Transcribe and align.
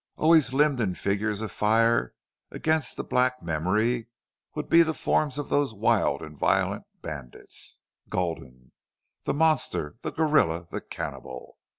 Always 0.17 0.51
limned 0.51 0.79
in 0.79 0.95
figures 0.95 1.41
of 1.41 1.51
fire 1.51 2.15
against 2.49 2.97
the 2.97 3.03
black 3.03 3.43
memory 3.43 4.07
would 4.55 4.67
be 4.67 4.81
the 4.81 4.95
forms 4.95 5.37
of 5.37 5.49
those 5.49 5.75
wild 5.75 6.23
and 6.23 6.35
violent 6.35 6.85
bandits! 7.03 7.81
Gulden, 8.09 8.71
the 9.25 9.35
monster, 9.35 9.97
the 10.01 10.11
gorilla, 10.11 10.65
the 10.71 10.81
cannibal! 10.81 11.59